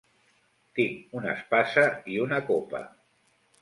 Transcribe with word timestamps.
Tinc 0.79 1.13
una 1.21 1.31
espasa 1.35 1.87
i 2.17 2.21
una 2.29 2.43
copa. 2.53 2.87